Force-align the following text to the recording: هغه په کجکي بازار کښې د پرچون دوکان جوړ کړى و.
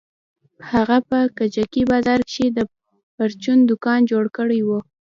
هغه 0.71 0.97
په 1.09 1.19
کجکي 1.37 1.83
بازار 1.91 2.19
کښې 2.29 2.45
د 2.57 2.59
پرچون 3.15 3.57
دوکان 3.69 3.99
جوړ 4.11 4.25
کړى 4.37 4.59
و. 4.67 4.69